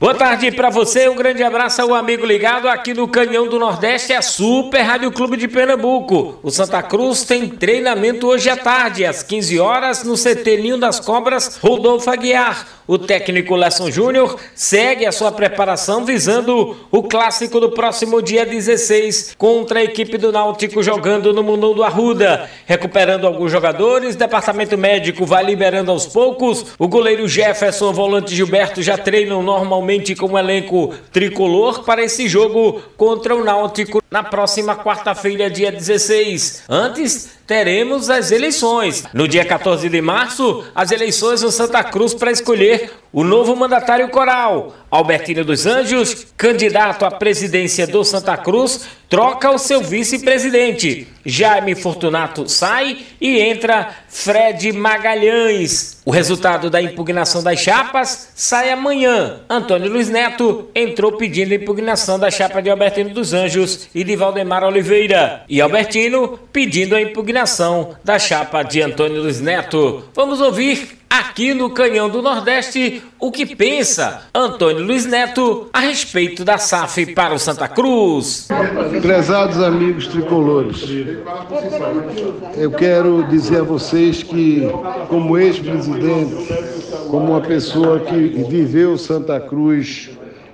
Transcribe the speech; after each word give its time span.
Boa 0.00 0.14
tarde 0.14 0.52
para 0.52 0.70
você, 0.70 1.08
um 1.08 1.16
grande 1.16 1.42
abraço 1.42 1.82
ao 1.82 1.92
amigo 1.92 2.24
ligado 2.24 2.68
aqui 2.68 2.94
no 2.94 3.08
Canhão 3.08 3.48
do 3.48 3.58
Nordeste, 3.58 4.12
a 4.12 4.22
Super 4.22 4.82
Rádio 4.82 5.10
Clube 5.10 5.36
de 5.36 5.48
Pernambuco. 5.48 6.38
O 6.40 6.52
Santa 6.52 6.80
Cruz 6.84 7.24
tem 7.24 7.48
treinamento 7.48 8.28
hoje 8.28 8.48
à 8.48 8.56
tarde, 8.56 9.04
às 9.04 9.24
15 9.24 9.58
horas, 9.58 10.04
no 10.04 10.14
CT 10.14 10.56
Ninho 10.58 10.78
das 10.78 11.00
Cobras, 11.00 11.56
Rodolfo 11.56 12.08
Aguiar. 12.08 12.78
O 12.86 12.96
técnico 12.96 13.54
Lesson 13.54 13.90
Júnior 13.90 14.38
segue 14.54 15.04
a 15.04 15.12
sua 15.12 15.30
preparação 15.30 16.06
visando 16.06 16.74
o 16.90 17.02
clássico 17.02 17.60
do 17.60 17.72
próximo 17.72 18.22
dia 18.22 18.46
16 18.46 19.34
contra 19.36 19.80
a 19.80 19.84
equipe 19.84 20.16
do 20.16 20.32
Náutico 20.32 20.82
jogando 20.82 21.34
no 21.34 21.42
Mundão 21.42 21.74
do 21.74 21.84
Arruda. 21.84 22.48
Recuperando 22.64 23.26
alguns 23.26 23.52
jogadores, 23.52 24.16
departamento 24.16 24.78
médico 24.78 25.26
vai 25.26 25.44
liberando 25.44 25.90
aos 25.90 26.06
poucos. 26.06 26.64
O 26.78 26.88
goleiro 26.88 27.28
Jefferson, 27.28 27.90
o 27.90 27.92
volante 27.92 28.34
Gilberto 28.34 28.80
já 28.80 28.96
treinam 28.96 29.42
normalmente 29.42 29.87
com 30.14 30.32
o 30.32 30.38
elenco 30.38 30.94
tricolor 31.12 31.82
para 31.84 32.04
esse 32.04 32.28
jogo 32.28 32.82
contra 32.96 33.34
o 33.34 33.42
Náutico 33.42 34.02
na 34.10 34.22
próxima 34.22 34.74
quarta-feira, 34.76 35.50
dia 35.50 35.70
16. 35.70 36.64
Antes, 36.68 37.30
teremos 37.46 38.08
as 38.10 38.30
eleições. 38.30 39.04
No 39.12 39.28
dia 39.28 39.44
14 39.44 39.88
de 39.88 40.00
março, 40.00 40.64
as 40.74 40.90
eleições 40.90 41.42
no 41.42 41.50
Santa 41.50 41.82
Cruz 41.84 42.14
para 42.14 42.30
escolher 42.30 42.90
o 43.12 43.24
novo 43.24 43.56
mandatário 43.56 44.08
coral. 44.10 44.74
Albertino 44.90 45.44
dos 45.44 45.66
Anjos, 45.66 46.26
candidato 46.36 47.04
à 47.04 47.10
presidência 47.10 47.86
do 47.86 48.04
Santa 48.04 48.36
Cruz, 48.36 48.86
troca 49.08 49.50
o 49.50 49.58
seu 49.58 49.82
vice-presidente. 49.82 51.08
Jaime 51.24 51.74
Fortunato 51.74 52.48
sai 52.48 52.98
e 53.20 53.38
entra 53.38 53.94
Fred 54.08 54.72
Magalhães. 54.72 56.00
O 56.04 56.10
resultado 56.10 56.70
da 56.70 56.80
impugnação 56.80 57.42
das 57.42 57.60
chapas 57.60 58.30
sai 58.34 58.70
amanhã. 58.70 59.40
Antônio 59.48 59.90
Luiz 59.90 60.08
Neto 60.08 60.68
entrou 60.74 61.12
pedindo 61.12 61.52
impugnação 61.52 62.18
da 62.18 62.30
chapa 62.30 62.62
de 62.62 62.70
Albertino 62.70 63.10
dos 63.10 63.34
Anjos 63.34 63.88
e 63.98 64.04
de 64.04 64.14
Valdemar 64.14 64.62
Oliveira. 64.62 65.42
E 65.48 65.60
Albertino 65.60 66.38
pedindo 66.52 66.94
a 66.94 67.02
impugnação 67.02 67.96
da 68.04 68.16
chapa 68.16 68.62
de 68.62 68.80
Antônio 68.80 69.20
Luiz 69.20 69.40
Neto. 69.40 70.04
Vamos 70.14 70.40
ouvir 70.40 70.98
aqui 71.10 71.52
no 71.52 71.70
Canhão 71.70 72.08
do 72.08 72.22
Nordeste 72.22 73.02
o 73.18 73.32
que 73.32 73.44
pensa 73.44 74.22
Antônio 74.32 74.84
Luiz 74.84 75.04
Neto 75.04 75.68
a 75.72 75.80
respeito 75.80 76.44
da 76.44 76.58
SAF 76.58 77.12
para 77.12 77.34
o 77.34 77.40
Santa 77.40 77.66
Cruz. 77.66 78.46
Prezados 79.02 79.60
amigos 79.60 80.06
tricolores, 80.06 80.84
eu 82.56 82.70
quero 82.70 83.24
dizer 83.24 83.62
a 83.62 83.64
vocês 83.64 84.22
que, 84.22 84.62
como 85.08 85.36
ex-presidente, 85.36 86.52
como 87.10 87.32
uma 87.32 87.40
pessoa 87.40 87.98
que 87.98 88.44
viveu 88.48 88.96
Santa 88.96 89.40
Cruz 89.40 90.10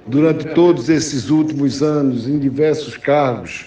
durante 0.06 0.44
todos 0.48 0.88
esses 0.88 1.30
últimos 1.30 1.82
anos 1.82 2.28
em 2.28 2.38
diversos 2.38 2.96
cargos 2.96 3.66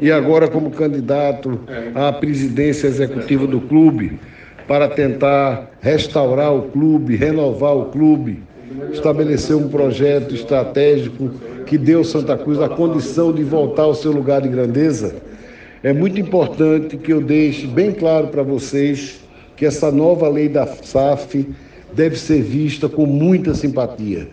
e 0.00 0.10
agora 0.10 0.48
como 0.48 0.70
candidato 0.70 1.58
à 1.94 2.12
presidência 2.12 2.86
executiva 2.86 3.46
do 3.46 3.60
clube, 3.60 4.18
para 4.68 4.88
tentar 4.88 5.70
restaurar 5.80 6.54
o 6.54 6.62
clube, 6.62 7.16
renovar 7.16 7.76
o 7.76 7.86
clube, 7.86 8.42
estabelecer 8.92 9.56
um 9.56 9.68
projeto 9.68 10.34
estratégico 10.34 11.30
que 11.66 11.76
deu 11.76 12.04
Santa 12.04 12.36
Cruz 12.36 12.60
a 12.60 12.68
condição 12.68 13.32
de 13.32 13.42
voltar 13.42 13.82
ao 13.82 13.94
seu 13.94 14.12
lugar 14.12 14.40
de 14.40 14.48
grandeza, 14.48 15.16
é 15.82 15.92
muito 15.92 16.20
importante 16.20 16.96
que 16.96 17.12
eu 17.12 17.20
deixe 17.20 17.66
bem 17.66 17.90
claro 17.90 18.28
para 18.28 18.44
vocês 18.44 19.20
que 19.56 19.66
essa 19.66 19.90
nova 19.90 20.28
lei 20.28 20.48
da 20.48 20.64
SAF 20.64 21.44
deve 21.92 22.16
ser 22.16 22.40
vista 22.40 22.88
com 22.88 23.04
muita 23.04 23.52
simpatia. 23.52 24.28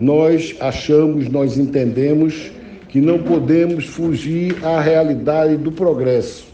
Nós 0.00 0.56
achamos, 0.58 1.28
nós 1.28 1.58
entendemos 1.58 2.50
que 2.88 3.00
não 3.00 3.18
podemos 3.18 3.84
fugir 3.84 4.56
à 4.64 4.80
realidade 4.80 5.56
do 5.56 5.70
progresso 5.70 6.50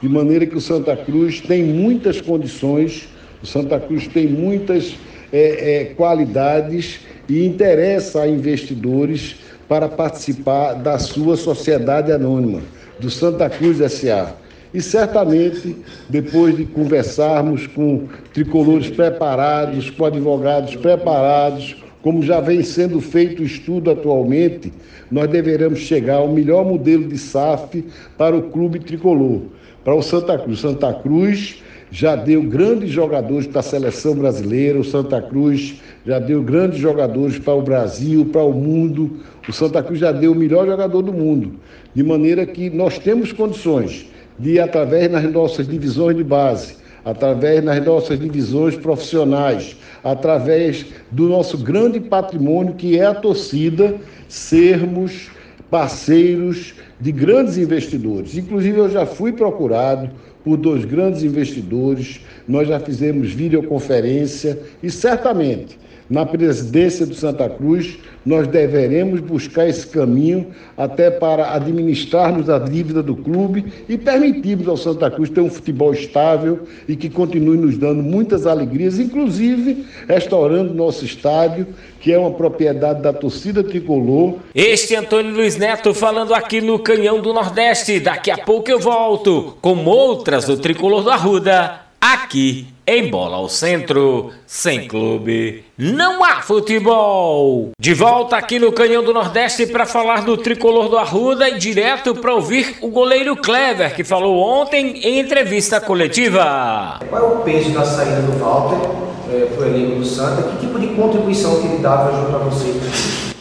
de 0.00 0.08
maneira 0.08 0.46
que 0.46 0.56
o 0.56 0.60
Santa 0.60 0.96
Cruz 0.96 1.40
tem 1.40 1.64
muitas 1.64 2.20
condições, 2.20 3.08
o 3.42 3.46
Santa 3.46 3.80
Cruz 3.80 4.06
tem 4.06 4.26
muitas 4.26 4.94
é, 5.32 5.80
é, 5.80 5.84
qualidades 5.94 7.00
e 7.28 7.44
interessa 7.44 8.22
a 8.22 8.28
investidores 8.28 9.36
para 9.68 9.88
participar 9.88 10.74
da 10.74 10.98
sua 10.98 11.36
sociedade 11.36 12.12
anônima, 12.12 12.60
do 13.00 13.10
Santa 13.10 13.48
Cruz 13.48 13.78
SA. 13.92 14.34
E 14.72 14.80
certamente, 14.80 15.76
depois 16.08 16.56
de 16.56 16.66
conversarmos 16.66 17.66
com 17.66 18.06
tricolores 18.32 18.90
preparados, 18.90 19.90
com 19.90 20.04
advogados 20.04 20.76
preparados, 20.76 21.76
como 22.06 22.22
já 22.22 22.40
vem 22.40 22.62
sendo 22.62 23.00
feito 23.00 23.42
o 23.42 23.44
estudo 23.44 23.90
atualmente, 23.90 24.72
nós 25.10 25.28
deveremos 25.28 25.80
chegar 25.80 26.18
ao 26.18 26.28
melhor 26.28 26.64
modelo 26.64 27.08
de 27.08 27.18
SAF 27.18 27.84
para 28.16 28.36
o 28.36 28.42
clube 28.42 28.78
tricolor 28.78 29.40
para 29.82 29.92
o 29.92 30.00
Santa 30.00 30.38
Cruz. 30.38 30.60
Santa 30.60 30.94
Cruz 30.94 31.64
já 31.90 32.14
deu 32.14 32.44
grandes 32.44 32.90
jogadores 32.90 33.48
para 33.48 33.58
a 33.58 33.64
seleção 33.64 34.14
brasileira, 34.14 34.78
o 34.78 34.84
Santa 34.84 35.20
Cruz 35.20 35.82
já 36.06 36.20
deu 36.20 36.44
grandes 36.44 36.78
jogadores 36.78 37.40
para 37.40 37.54
o 37.54 37.62
Brasil, 37.62 38.24
para 38.26 38.44
o 38.44 38.52
mundo. 38.52 39.16
O 39.48 39.52
Santa 39.52 39.82
Cruz 39.82 39.98
já 39.98 40.12
deu 40.12 40.30
o 40.30 40.36
melhor 40.36 40.64
jogador 40.64 41.02
do 41.02 41.12
mundo. 41.12 41.54
De 41.92 42.04
maneira 42.04 42.46
que 42.46 42.70
nós 42.70 43.00
temos 43.00 43.32
condições 43.32 44.06
de, 44.38 44.60
através 44.60 45.10
das 45.10 45.28
nossas 45.32 45.66
divisões 45.66 46.16
de 46.16 46.22
base, 46.22 46.85
através 47.06 47.64
das 47.64 47.84
nossas 47.86 48.18
divisões 48.18 48.74
profissionais, 48.74 49.76
através 50.02 50.84
do 51.08 51.28
nosso 51.28 51.56
grande 51.56 52.00
patrimônio 52.00 52.74
que 52.74 52.98
é 52.98 53.06
a 53.06 53.14
torcida, 53.14 53.94
sermos 54.28 55.30
parceiros 55.70 56.74
de 57.00 57.12
grandes 57.12 57.58
investidores. 57.58 58.36
Inclusive, 58.36 58.78
eu 58.78 58.90
já 58.90 59.06
fui 59.06 59.32
procurado 59.32 60.10
por 60.42 60.56
dois 60.56 60.84
grandes 60.84 61.22
investidores, 61.22 62.20
nós 62.46 62.66
já 62.66 62.80
fizemos 62.80 63.32
videoconferência 63.32 64.58
e 64.82 64.90
certamente 64.90 65.78
na 66.08 66.24
presidência 66.24 67.04
do 67.04 67.14
Santa 67.14 67.48
Cruz, 67.48 67.98
nós 68.24 68.46
deveremos 68.46 69.20
buscar 69.20 69.68
esse 69.68 69.86
caminho 69.86 70.48
até 70.76 71.10
para 71.10 71.52
administrarmos 71.54 72.48
a 72.50 72.58
dívida 72.58 73.02
do 73.02 73.16
clube 73.16 73.64
e 73.88 73.96
permitirmos 73.96 74.68
ao 74.68 74.76
Santa 74.76 75.10
Cruz 75.10 75.30
ter 75.30 75.40
um 75.40 75.50
futebol 75.50 75.92
estável 75.92 76.60
e 76.88 76.96
que 76.96 77.08
continue 77.08 77.56
nos 77.56 77.76
dando 77.76 78.02
muitas 78.02 78.46
alegrias, 78.46 78.98
inclusive 78.98 79.86
restaurando 80.08 80.74
nosso 80.74 81.04
estádio, 81.04 81.66
que 82.00 82.12
é 82.12 82.18
uma 82.18 82.32
propriedade 82.32 83.02
da 83.02 83.12
torcida 83.12 83.62
tricolor. 83.62 84.36
Este 84.54 84.94
é 84.94 84.98
Antônio 84.98 85.32
Luiz 85.32 85.56
Neto 85.56 85.92
falando 85.94 86.34
aqui 86.34 86.60
no 86.60 86.78
Canhão 86.78 87.20
do 87.20 87.32
Nordeste. 87.32 88.00
Daqui 88.00 88.30
a 88.30 88.38
pouco 88.38 88.70
eu 88.70 88.78
volto 88.78 89.56
com 89.60 89.84
outras 89.84 90.44
do 90.44 90.56
tricolor 90.56 91.02
do 91.02 91.10
Arruda 91.10 91.85
aqui 92.00 92.68
em 92.86 93.10
Bola 93.10 93.36
ao 93.36 93.48
Centro, 93.48 94.30
sem 94.46 94.86
clube, 94.86 95.64
não 95.76 96.22
há 96.22 96.40
futebol. 96.40 97.70
De 97.80 97.92
volta 97.92 98.36
aqui 98.36 98.58
no 98.58 98.70
Canhão 98.70 99.02
do 99.02 99.12
Nordeste 99.12 99.66
para 99.66 99.84
falar 99.84 100.24
do 100.24 100.36
tricolor 100.36 100.88
do 100.88 100.96
Arruda 100.96 101.48
e 101.48 101.58
direto 101.58 102.14
para 102.14 102.32
ouvir 102.32 102.76
o 102.80 102.88
goleiro 102.88 103.34
Clever, 103.36 103.94
que 103.94 104.04
falou 104.04 104.38
ontem 104.38 104.98
em 104.98 105.18
entrevista 105.18 105.80
coletiva. 105.80 107.00
Qual 107.08 107.20
é 107.20 107.24
o 107.24 107.40
peso 107.40 107.70
da 107.70 107.84
saída 107.84 108.22
do 108.22 108.38
Walter 108.38 108.88
é, 109.32 109.46
para 109.46 109.64
o 109.64 109.66
elenco 109.66 109.96
do 109.96 110.04
Santa? 110.04 110.42
Que 110.42 110.66
tipo 110.66 110.78
de 110.78 110.88
contribuição 110.88 111.60
que 111.60 111.66
ele 111.66 111.78
dava 111.78 112.12
junto 112.12 112.36
a 112.36 112.38
vocês? 112.38 113.34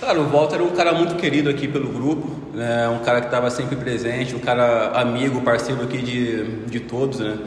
Cara, 0.00 0.20
o 0.20 0.28
Walter 0.28 0.60
é 0.60 0.62
um 0.62 0.70
cara 0.70 0.92
muito 0.92 1.14
querido 1.16 1.48
aqui 1.48 1.68
pelo 1.68 1.88
grupo, 1.88 2.28
né? 2.52 2.88
um 2.88 2.98
cara 2.98 3.20
que 3.20 3.26
estava 3.28 3.50
sempre 3.50 3.76
presente, 3.76 4.34
um 4.34 4.38
cara 4.38 4.92
amigo, 4.94 5.40
parceiro 5.42 5.82
aqui 5.82 5.98
de, 5.98 6.44
de 6.66 6.80
todos, 6.80 7.20
né? 7.20 7.38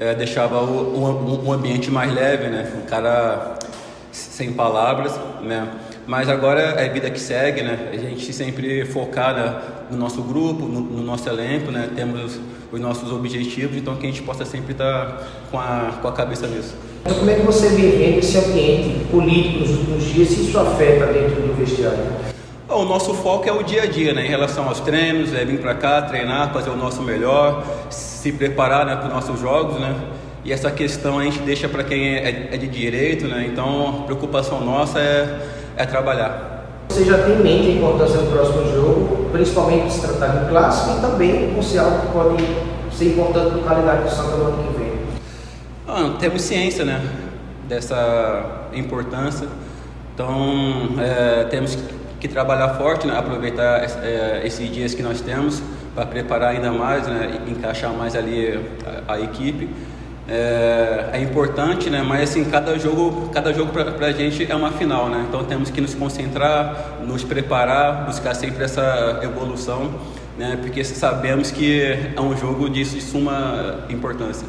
É, 0.00 0.14
deixava 0.14 0.62
o, 0.62 0.96
o, 0.96 1.46
o, 1.46 1.52
ambiente 1.52 1.90
mais 1.90 2.12
leve, 2.12 2.48
né? 2.48 2.72
Um 2.82 2.86
cara 2.86 3.58
sem 4.10 4.54
palavras, 4.54 5.12
né? 5.42 5.68
Mas 6.06 6.30
agora 6.30 6.60
é 6.60 6.88
vida 6.88 7.10
que 7.10 7.20
segue, 7.20 7.62
né? 7.62 7.90
A 7.92 7.96
gente 7.96 8.32
sempre 8.32 8.86
focada 8.86 9.62
no 9.90 9.98
nosso 9.98 10.22
grupo, 10.22 10.64
no, 10.64 10.80
no, 10.80 11.02
nosso 11.02 11.28
elenco, 11.28 11.70
né? 11.70 11.90
Temos 11.94 12.40
os 12.72 12.80
nossos 12.80 13.12
objetivos, 13.12 13.76
então 13.76 13.94
que 13.96 14.06
a 14.06 14.10
gente 14.10 14.22
possa 14.22 14.46
sempre 14.46 14.72
estar 14.72 15.06
tá 15.06 15.24
com 15.50 15.58
a, 15.58 15.98
com 16.00 16.08
a 16.08 16.12
cabeça 16.12 16.46
nisso. 16.46 16.74
Então, 17.02 17.18
como 17.18 17.30
é 17.30 17.34
que 17.34 17.42
você 17.42 17.68
vê 17.68 18.18
esse 18.18 18.38
ambiente 18.38 19.04
político 19.10 19.58
nos 19.60 19.70
últimos 19.70 20.04
dias, 20.04 20.28
se 20.28 20.48
isso 20.48 20.58
afeta 20.58 21.06
dentro 21.06 21.42
do 21.42 21.54
vestiário? 21.54 22.04
O 22.70 22.84
nosso 22.84 23.14
foco 23.14 23.48
é 23.48 23.52
o 23.52 23.64
dia 23.64 23.82
a 23.82 23.86
dia, 23.86 24.14
né? 24.14 24.24
Em 24.24 24.28
relação 24.28 24.68
aos 24.68 24.78
treinos, 24.78 25.34
é 25.34 25.44
vir 25.44 25.58
para 25.60 25.74
cá, 25.74 26.02
treinar, 26.02 26.52
fazer 26.52 26.70
o 26.70 26.76
nosso 26.76 27.02
melhor, 27.02 27.64
se 27.90 28.30
preparar 28.30 28.86
né, 28.86 28.94
para 28.94 29.08
os 29.08 29.12
nossos 29.12 29.40
jogos, 29.40 29.80
né? 29.80 29.92
E 30.44 30.52
essa 30.52 30.70
questão 30.70 31.18
a 31.18 31.24
gente 31.24 31.40
deixa 31.40 31.68
para 31.68 31.82
quem 31.82 32.14
é, 32.14 32.48
é, 32.52 32.56
de 32.56 32.68
direito, 32.68 33.26
né? 33.26 33.44
Então, 33.50 34.02
a 34.02 34.02
preocupação 34.04 34.60
nossa 34.64 35.00
é, 35.00 35.48
é 35.76 35.84
trabalhar. 35.84 36.64
Você 36.88 37.04
já 37.04 37.18
tem 37.18 37.34
em 37.34 37.42
mente 37.42 37.68
a 37.70 37.72
importância 37.72 38.18
do 38.18 38.30
próximo 38.30 38.64
jogo 38.72 39.20
principalmente 39.32 39.92
se 39.92 40.00
tratar 40.00 40.28
de 40.28 40.44
um 40.44 40.48
clássico 40.48 40.98
e 40.98 41.00
também 41.00 41.62
ser 41.62 41.78
algo 41.78 42.00
que 42.00 42.12
pode 42.12 42.44
ser 42.92 43.12
importante 43.12 43.50
para 43.50 43.60
a 43.60 43.64
qualidade 43.64 44.02
do 44.04 44.10
Santa 44.10 44.36
no 44.36 44.44
ano 44.44 44.64
que 44.64 44.78
vem? 44.78 44.92
Ah, 45.88 46.16
temos 46.18 46.42
ciência 46.42 46.84
né, 46.84 47.00
dessa 47.68 48.68
importância, 48.72 49.48
então 50.14 50.90
é, 50.98 51.44
temos 51.44 51.74
que 51.74 51.99
trabalhar 52.28 52.70
forte, 52.70 53.06
né, 53.06 53.16
aproveitar 53.18 53.82
é, 54.02 54.42
esses 54.44 54.70
dias 54.70 54.94
que 54.94 55.02
nós 55.02 55.20
temos 55.20 55.62
para 55.94 56.06
preparar 56.06 56.50
ainda 56.50 56.70
mais, 56.70 57.06
né, 57.06 57.40
encaixar 57.48 57.92
mais 57.92 58.14
ali 58.14 58.60
a, 59.08 59.14
a 59.14 59.20
equipe. 59.20 59.68
É, 60.28 61.10
é, 61.14 61.20
importante, 61.20 61.90
né? 61.90 62.04
Mas 62.06 62.30
assim, 62.30 62.44
cada 62.44 62.78
jogo, 62.78 63.30
cada 63.30 63.52
jogo 63.52 63.72
para 63.72 64.06
a 64.06 64.12
gente 64.12 64.46
é 64.48 64.54
uma 64.54 64.70
final, 64.70 65.08
né? 65.08 65.24
Então 65.28 65.42
temos 65.42 65.70
que 65.70 65.80
nos 65.80 65.92
concentrar, 65.92 67.00
nos 67.04 67.24
preparar, 67.24 68.06
buscar 68.06 68.32
sempre 68.34 68.62
essa 68.62 69.18
evolução, 69.24 69.90
né? 70.38 70.56
Porque 70.60 70.84
sabemos 70.84 71.50
que 71.50 71.82
é 72.14 72.20
um 72.20 72.36
jogo 72.36 72.70
de, 72.70 72.84
de 72.84 73.00
suma 73.00 73.80
importância. 73.88 74.46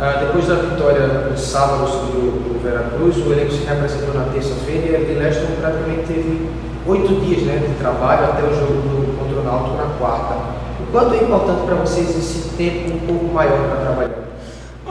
Ah, 0.00 0.24
depois 0.24 0.48
da 0.48 0.54
vitória 0.54 1.06
no 1.06 1.36
sábado 1.36 1.86
sobre 1.86 2.18
o, 2.20 2.58
Veracruz, 2.62 3.18
o 3.18 3.32
elenco 3.32 3.52
se 3.52 3.64
representou 3.64 4.14
na 4.14 4.24
terça-feira 4.32 4.98
e 4.98 5.16
a 5.16 5.18
Leston 5.18 5.54
praticamente 5.60 6.06
teve 6.06 6.48
oito 6.86 7.20
dias 7.20 7.42
né, 7.42 7.58
de 7.58 7.74
trabalho 7.74 8.24
até 8.24 8.42
o 8.42 8.54
jogo 8.54 8.72
do, 8.72 9.18
contra 9.18 9.40
o 9.40 9.44
Náutico 9.44 9.76
na 9.76 9.94
quarta. 9.98 10.34
O 10.80 10.92
quanto 10.92 11.14
é 11.14 11.18
importante 11.18 11.66
para 11.66 11.74
vocês 11.76 12.10
esse 12.10 12.50
tempo 12.56 12.94
um 12.94 12.98
pouco 13.00 13.34
maior 13.34 13.68
para 13.68 13.80
trabalhar? 13.80 14.30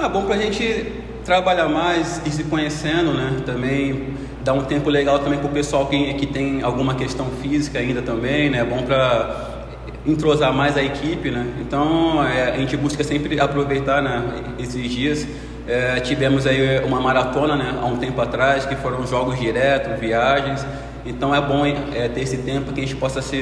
É 0.02 0.10
bom 0.10 0.24
para 0.24 0.36
a 0.36 0.38
gente 0.38 0.94
trabalhar 1.26 1.68
mais 1.68 2.22
e 2.26 2.32
se 2.32 2.44
conhecendo, 2.46 3.14
né? 3.14 3.38
Também 3.46 4.14
dá 4.44 4.54
um 4.54 4.64
tempo 4.64 4.90
legal 4.90 5.20
também 5.20 5.40
para 5.40 5.50
o 5.50 5.52
pessoal 5.52 5.88
que, 5.88 6.14
que 6.14 6.26
tem 6.26 6.64
alguma 6.64 6.96
questão 6.96 7.28
física 7.42 7.80
ainda 7.80 8.02
também, 8.02 8.50
né? 8.50 8.60
É 8.60 8.66
bom 8.66 8.82
para 8.84 9.68
entrosar 10.06 10.54
mais 10.54 10.78
a 10.78 10.84
equipe, 10.84 11.30
né? 11.30 11.46
Então 11.60 12.26
é, 12.26 12.52
a 12.52 12.58
gente 12.58 12.76
busca 12.78 13.04
sempre 13.04 13.40
aproveitar 13.40 14.02
né, 14.02 14.24
esses 14.58 14.90
dias. 14.90 15.28
É, 15.68 16.00
tivemos 16.00 16.48
aí 16.48 16.84
uma 16.84 17.00
maratona 17.00 17.56
né, 17.56 17.78
há 17.82 17.86
um 17.86 17.98
tempo 17.98 18.20
atrás, 18.22 18.66
que 18.66 18.76
foram 18.76 19.06
jogos 19.06 19.40
diretos, 19.40 20.00
viagens. 20.00 20.66
Então 21.06 21.34
é 21.34 21.42
bom 21.42 21.66
é, 21.66 22.08
ter 22.08 22.22
esse 22.22 22.38
tempo 22.38 22.72
que 22.72 22.82
a 22.82 22.84
gente 22.84 22.96
possa 22.96 23.22
se 23.22 23.42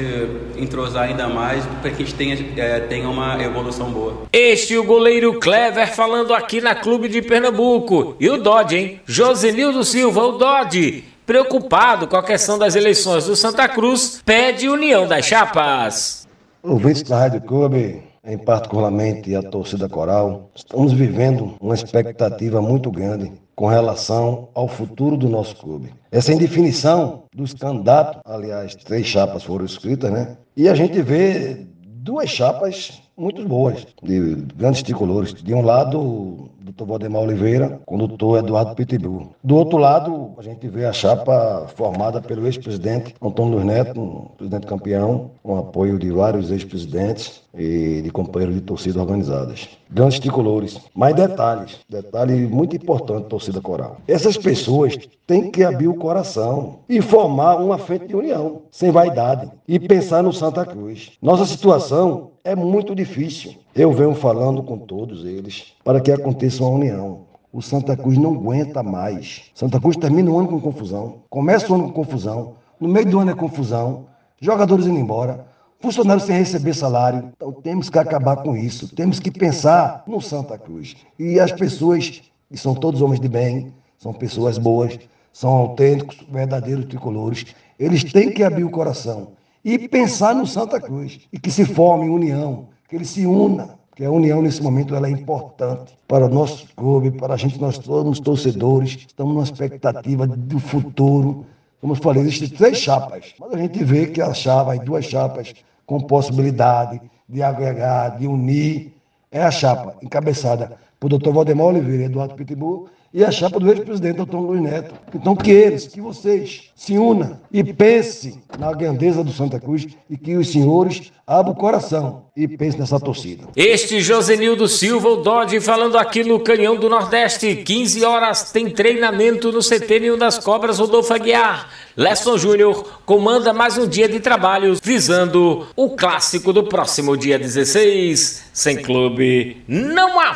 entrosar 0.56 1.04
ainda 1.04 1.28
mais 1.28 1.64
para 1.82 1.90
que 1.90 2.02
a 2.02 2.06
gente 2.06 2.14
tenha, 2.14 2.36
é, 2.56 2.80
tenha 2.80 3.08
uma 3.08 3.42
evolução 3.42 3.90
boa. 3.90 4.22
Este 4.32 4.74
é 4.74 4.78
o 4.78 4.84
goleiro 4.84 5.38
Clever 5.38 5.94
falando 5.94 6.32
aqui 6.34 6.60
na 6.60 6.74
Clube 6.74 7.08
de 7.08 7.20
Pernambuco. 7.20 8.16
E 8.18 8.28
o 8.30 8.38
Dodge, 8.38 8.76
hein? 8.76 9.00
Josenildo 9.04 9.84
Silva, 9.84 10.22
o 10.22 10.32
Dodge. 10.32 11.04
Preocupado 11.26 12.06
com 12.06 12.16
a 12.16 12.22
questão 12.22 12.58
das 12.58 12.74
eleições 12.74 13.26
do 13.26 13.36
Santa 13.36 13.68
Cruz, 13.68 14.22
pede 14.24 14.66
união 14.66 15.06
das 15.06 15.26
chapas. 15.26 16.26
Ouvintes 16.62 17.02
da 17.02 17.18
Rádio 17.18 17.42
Clube, 17.42 18.02
em 18.28 18.36
particularmente 18.36 19.34
a 19.34 19.42
torcida 19.42 19.88
coral, 19.88 20.50
estamos 20.54 20.92
vivendo 20.92 21.54
uma 21.60 21.74
expectativa 21.74 22.60
muito 22.60 22.90
grande 22.90 23.32
com 23.56 23.66
relação 23.66 24.50
ao 24.54 24.68
futuro 24.68 25.16
do 25.16 25.28
nosso 25.28 25.56
clube. 25.56 25.94
Essa 26.12 26.32
indefinição 26.32 27.24
dos 27.34 27.54
candidatos, 27.54 28.20
aliás, 28.26 28.74
três 28.74 29.06
chapas 29.06 29.42
foram 29.42 29.64
escritas, 29.64 30.12
né? 30.12 30.36
E 30.54 30.68
a 30.68 30.74
gente 30.74 31.00
vê 31.00 31.66
duas 31.86 32.28
chapas 32.28 33.02
muito 33.18 33.46
boas, 33.46 33.86
de 34.02 34.36
grandes 34.56 34.82
tricolores. 34.82 35.34
De 35.34 35.52
um 35.52 35.62
lado, 35.62 36.00
o 36.00 36.48
doutor 36.60 36.86
Valdemar 36.86 37.22
Oliveira, 37.22 37.80
condutor 37.84 38.38
Eduardo 38.38 38.74
Pitbull. 38.74 39.30
Do 39.42 39.56
outro 39.56 39.78
lado, 39.78 40.32
a 40.38 40.42
gente 40.42 40.68
vê 40.68 40.84
a 40.86 40.92
chapa 40.92 41.66
formada 41.74 42.20
pelo 42.20 42.46
ex-presidente 42.46 43.14
Antônio 43.20 43.54
Luiz 43.54 43.66
Neto, 43.66 44.00
um 44.00 44.28
presidente 44.36 44.66
campeão, 44.66 45.32
com 45.42 45.58
apoio 45.58 45.98
de 45.98 46.10
vários 46.10 46.50
ex-presidentes 46.50 47.42
e 47.54 48.02
de 48.02 48.10
companheiros 48.10 48.54
de 48.54 48.60
torcida 48.60 49.00
organizadas. 49.00 49.68
Grandes 49.90 50.20
tricolores. 50.20 50.80
Mais 50.94 51.14
detalhes, 51.14 51.78
detalhe 51.88 52.46
muito 52.46 52.76
importante, 52.76 53.28
torcida 53.28 53.60
coral. 53.60 53.96
Essas 54.06 54.36
pessoas 54.36 54.96
têm 55.26 55.50
que 55.50 55.64
abrir 55.64 55.88
o 55.88 55.94
coração 55.94 56.80
e 56.88 57.00
formar 57.00 57.56
uma 57.56 57.78
frente 57.78 58.06
de 58.06 58.14
união, 58.16 58.62
sem 58.70 58.90
vaidade, 58.90 59.50
e 59.66 59.78
pensar 59.80 60.22
no 60.22 60.32
Santa 60.32 60.64
Cruz. 60.64 61.12
Nossa 61.20 61.44
situação 61.46 62.30
é 62.48 62.56
muito 62.56 62.94
difícil. 62.94 63.54
Eu 63.74 63.92
venho 63.92 64.14
falando 64.14 64.62
com 64.62 64.78
todos 64.78 65.26
eles 65.26 65.74
para 65.84 66.00
que 66.00 66.10
aconteça 66.10 66.64
uma 66.64 66.76
união. 66.76 67.26
O 67.52 67.60
Santa 67.60 67.94
Cruz 67.94 68.16
não 68.16 68.32
aguenta 68.32 68.82
mais. 68.82 69.50
Santa 69.54 69.78
Cruz 69.78 69.98
termina 69.98 70.30
o 70.30 70.38
ano 70.38 70.48
com 70.48 70.58
confusão, 70.58 71.16
começa 71.28 71.70
o 71.70 71.74
ano 71.74 71.84
com 71.84 71.92
confusão, 71.92 72.54
no 72.80 72.88
meio 72.88 73.04
do 73.04 73.18
ano 73.18 73.32
é 73.32 73.34
confusão, 73.34 74.06
jogadores 74.40 74.86
indo 74.86 74.98
embora, 74.98 75.44
funcionários 75.78 76.24
sem 76.24 76.38
receber 76.38 76.72
salário. 76.72 77.30
Então 77.36 77.52
temos 77.52 77.90
que 77.90 77.98
acabar 77.98 78.36
com 78.36 78.56
isso. 78.56 78.94
Temos 78.96 79.20
que 79.20 79.30
pensar 79.30 80.02
no 80.06 80.18
Santa 80.18 80.56
Cruz. 80.56 80.96
E 81.18 81.38
as 81.38 81.52
pessoas, 81.52 82.22
que 82.48 82.56
são 82.56 82.74
todos 82.74 83.02
homens 83.02 83.20
de 83.20 83.28
bem, 83.28 83.74
são 83.98 84.14
pessoas 84.14 84.56
boas, 84.56 84.98
são 85.34 85.50
autênticos, 85.50 86.24
verdadeiros 86.30 86.86
tricolores, 86.86 87.44
eles 87.78 88.10
têm 88.10 88.32
que 88.32 88.42
abrir 88.42 88.64
o 88.64 88.70
coração 88.70 89.36
e 89.74 89.88
pensar 89.88 90.34
no 90.34 90.46
Santa 90.46 90.80
Cruz 90.80 91.20
e 91.32 91.38
que 91.38 91.50
se 91.50 91.64
forme 91.64 92.08
união, 92.08 92.68
que 92.88 92.96
ele 92.96 93.04
se 93.04 93.26
una, 93.26 93.78
que 93.94 94.04
a 94.04 94.10
união 94.10 94.40
nesse 94.40 94.62
momento 94.62 94.94
ela 94.94 95.08
é 95.08 95.10
importante 95.10 95.98
para 96.06 96.24
o 96.24 96.28
nosso 96.28 96.68
clube, 96.74 97.10
para 97.10 97.34
a 97.34 97.36
gente, 97.36 97.60
nós 97.60 97.76
somos 97.76 98.20
torcedores, 98.20 98.92
estamos 99.06 99.34
numa 99.34 99.44
expectativa 99.44 100.26
do 100.26 100.58
futuro. 100.58 101.44
Como 101.80 101.92
eu 101.92 101.96
falei, 101.96 102.22
existem 102.22 102.48
três 102.48 102.78
chapas, 102.78 103.34
mas 103.38 103.52
a 103.52 103.58
gente 103.58 103.82
vê 103.84 104.06
que 104.06 104.22
a 104.22 104.28
as 104.28 104.78
duas 104.84 105.04
chapas 105.04 105.52
com 105.84 106.00
possibilidade 106.00 107.00
de 107.28 107.42
agregar, 107.42 108.18
de 108.18 108.26
unir, 108.26 108.94
é 109.30 109.42
a 109.42 109.50
chapa 109.50 109.96
encabeçada 110.02 110.78
por 110.98 111.08
doutor 111.08 111.32
Valdemar 111.32 111.66
Oliveira 111.66 112.02
e 112.02 112.06
Eduardo 112.06 112.34
Pitbull 112.34 112.88
e 113.12 113.24
a 113.24 113.30
chapa 113.30 113.58
do 113.58 113.68
ex-presidente 113.68 114.20
Antônio 114.20 114.48
Luiz 114.48 114.62
Neto. 114.62 114.94
Então 115.14 115.34
que 115.34 115.50
eles, 115.50 115.86
que 115.86 116.00
vocês 116.00 116.70
se 116.76 116.98
unam 116.98 117.40
e 117.50 117.64
pensem 117.64 118.42
na 118.58 118.72
grandeza 118.72 119.24
do 119.24 119.32
Santa 119.32 119.58
Cruz 119.58 119.86
e 120.10 120.16
que 120.16 120.36
os 120.36 120.50
senhores 120.50 121.10
abram 121.26 121.52
o 121.52 121.56
coração 121.56 122.24
e 122.36 122.46
pensem 122.46 122.80
nessa 122.80 123.00
torcida. 123.00 123.44
Este 123.56 124.00
Josenildo 124.00 124.68
Silva, 124.68 125.08
o 125.08 125.16
Dodge, 125.16 125.60
falando 125.60 125.96
aqui 125.96 126.22
no 126.22 126.40
Canhão 126.40 126.76
do 126.76 126.88
Nordeste. 126.88 127.56
15 127.56 128.04
horas 128.04 128.52
tem 128.52 128.70
treinamento 128.70 129.50
no 129.50 129.60
CT 129.60 130.16
das 130.18 130.38
Cobras 130.38 130.78
Rodolfo 130.78 131.12
Aguiar. 131.12 131.68
Lesson 131.96 132.38
Júnior 132.38 133.00
comanda 133.04 133.52
mais 133.52 133.76
um 133.76 133.88
dia 133.88 134.08
de 134.08 134.20
trabalho 134.20 134.76
visando 134.80 135.66
o 135.74 135.90
clássico 135.90 136.52
do 136.52 136.62
próximo 136.62 137.16
dia 137.16 137.38
16. 137.38 138.48
Sem 138.52 138.82
clube, 138.82 139.62
não 139.66 140.20
há 140.20 140.34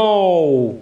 futebol. 0.00 0.78